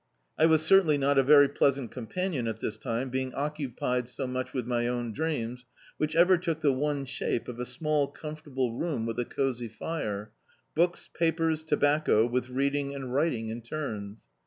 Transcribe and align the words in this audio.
I 0.35 0.47
was 0.47 0.63
certainly 0.63 0.97
not 0.97 1.19
a 1.19 1.23
very 1.23 1.47
pleasant 1.47 1.91
axnpanion 1.91 2.49
at 2.49 2.59
this 2.59 2.75
time, 2.75 3.11
being 3.11 3.35
occupied 3.35 4.07
so 4.07 4.25
much 4.25 4.51
with 4.51 4.65
my 4.65 4.87
own 4.87 5.11
dreams, 5.13 5.67
which 5.97 6.15
ever 6.15 6.39
took 6.39 6.61
the 6.61 6.73
one 6.73 7.05
shape 7.05 7.47
of 7.47 7.59
a 7.59 7.67
small 7.67 8.11
ccwnforu 8.11 8.55
ble 8.55 8.73
room 8.73 9.05
with 9.05 9.19
a 9.19 9.25
cosy 9.25 9.67
fire; 9.67 10.31
books, 10.73 11.07
papers, 11.13 11.61
tobaco), 11.61 12.25
with 12.25 12.49
reading 12.49 12.95
and 12.95 13.13
writing 13.13 13.49
in 13.49 13.61
turns. 13.61 14.27